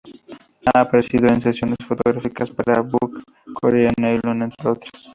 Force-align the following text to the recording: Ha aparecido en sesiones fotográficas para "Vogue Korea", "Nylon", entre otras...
Ha 0.65 0.79
aparecido 0.79 1.27
en 1.27 1.39
sesiones 1.41 1.77
fotográficas 1.87 2.49
para 2.49 2.81
"Vogue 2.81 3.21
Korea", 3.61 3.91
"Nylon", 3.99 4.41
entre 4.41 4.67
otras... 4.71 5.07